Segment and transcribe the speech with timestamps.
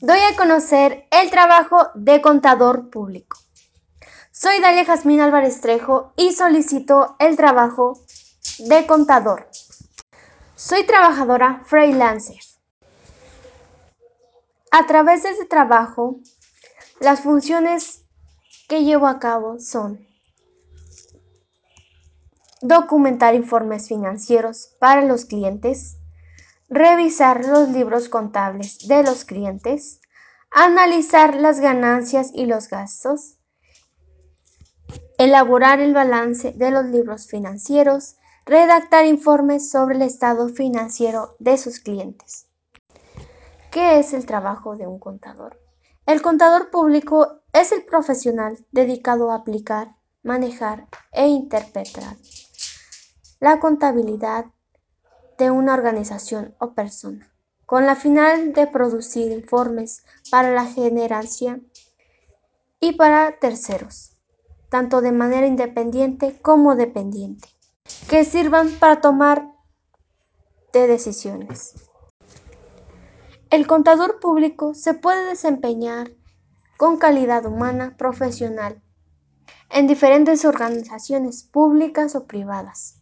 [0.00, 3.38] doy a conocer el trabajo de contador público.
[4.30, 7.98] Soy Dalia Jazmín Álvarez Trejo y solicito el trabajo
[8.58, 9.48] de contador.
[10.54, 12.38] Soy trabajadora freelancer.
[14.70, 16.20] A través de este trabajo,
[17.00, 18.04] las funciones
[18.68, 20.06] que llevo a cabo son
[22.60, 25.97] documentar informes financieros para los clientes,
[26.68, 30.00] revisar los libros contables de los clientes,
[30.50, 33.36] analizar las ganancias y los gastos,
[35.18, 41.80] elaborar el balance de los libros financieros, redactar informes sobre el estado financiero de sus
[41.80, 42.46] clientes.
[43.70, 45.60] ¿Qué es el trabajo de un contador?
[46.06, 52.16] El contador público es el profesional dedicado a aplicar, manejar e interpretar
[53.40, 54.46] la contabilidad
[55.38, 57.32] de una organización o persona,
[57.64, 61.68] con la final de producir informes para la generación
[62.80, 64.16] y para terceros,
[64.68, 67.48] tanto de manera independiente como dependiente,
[68.08, 69.52] que sirvan para tomar
[70.72, 71.74] de decisiones.
[73.50, 76.10] El contador público se puede desempeñar
[76.76, 78.82] con calidad humana profesional
[79.70, 82.97] en diferentes organizaciones públicas o privadas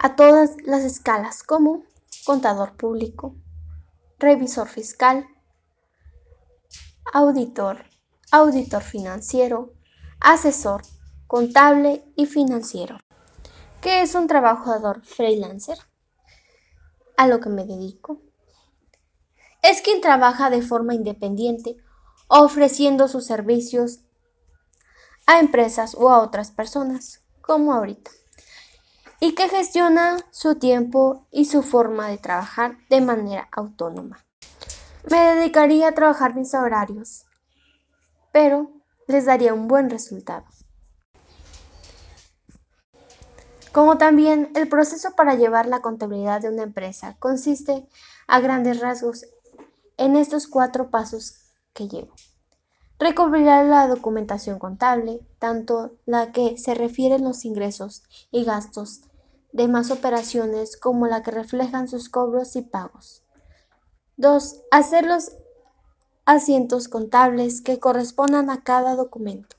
[0.00, 1.82] a todas las escalas como
[2.24, 3.34] contador público,
[4.18, 5.26] revisor fiscal,
[7.12, 7.84] auditor,
[8.30, 9.72] auditor financiero,
[10.20, 10.82] asesor
[11.26, 12.98] contable y financiero.
[13.80, 15.78] ¿Qué es un trabajador freelancer?
[17.16, 18.22] A lo que me dedico.
[19.62, 21.76] Es quien trabaja de forma independiente,
[22.28, 24.00] ofreciendo sus servicios
[25.26, 28.12] a empresas o a otras personas, como ahorita
[29.20, 34.24] y que gestiona su tiempo y su forma de trabajar de manera autónoma.
[35.10, 37.24] Me dedicaría a trabajar mis horarios,
[38.32, 38.70] pero
[39.06, 40.44] les daría un buen resultado.
[43.72, 47.86] Como también el proceso para llevar la contabilidad de una empresa consiste
[48.26, 49.26] a grandes rasgos
[49.96, 51.40] en estos cuatro pasos
[51.74, 52.14] que llevo.
[52.98, 59.02] Recopilar la documentación contable, tanto la que se refiere a los ingresos y gastos
[59.52, 63.22] de más operaciones como la que reflejan sus cobros y pagos.
[64.16, 64.62] 2.
[64.72, 65.30] Hacer los
[66.24, 69.56] asientos contables que correspondan a cada documento.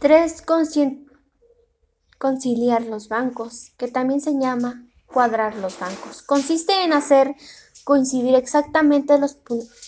[0.00, 0.42] 3.
[2.18, 6.22] Conciliar los bancos, que también se llama cuadrar los bancos.
[6.22, 7.36] Consiste en hacer
[7.84, 9.38] coincidir exactamente los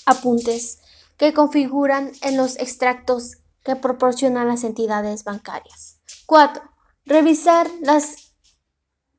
[0.07, 0.81] apuntes
[1.21, 6.01] que configuran en los extractos que proporcionan las entidades bancarias.
[6.25, 6.63] 4.
[7.05, 8.33] Revisar las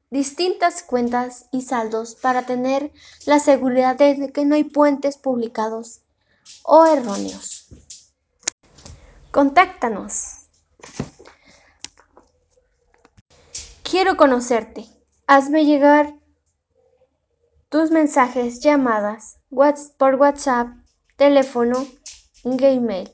[0.09, 2.91] distintas cuentas y saldos para tener
[3.27, 6.01] la seguridad de que no hay puentes publicados
[6.63, 7.67] o erróneos.
[9.29, 10.47] Contáctanos.
[13.83, 14.87] Quiero conocerte.
[15.27, 16.15] Hazme llegar
[17.69, 19.37] tus mensajes, llamadas,
[19.99, 20.80] por WhatsApp
[21.21, 21.87] teléfono,
[22.43, 23.13] Gmail.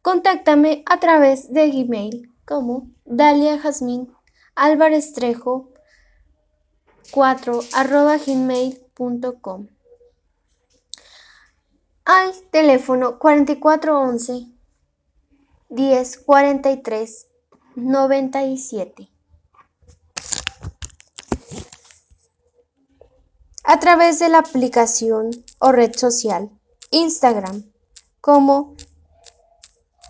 [0.00, 4.14] Contáctame a través de Gmail como Dalia Jazmín
[4.54, 5.72] Álvarez Trejo
[7.10, 9.66] 4 arroba gmail.com
[12.04, 14.46] al teléfono 4411
[15.68, 17.26] 1043
[17.74, 19.10] 97
[23.64, 26.52] a través de la aplicación o red social
[26.90, 27.64] Instagram
[28.20, 28.74] como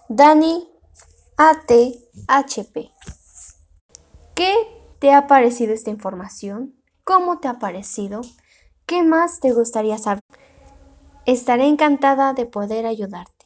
[0.09, 0.69] Dani
[1.37, 2.91] ATHP.
[4.35, 4.55] ¿Qué
[4.99, 6.75] te ha parecido esta información?
[7.05, 8.23] ¿Cómo te ha parecido?
[8.87, 10.23] ¿Qué más te gustaría saber?
[11.27, 13.40] Estaré encantada de poder ayudarte.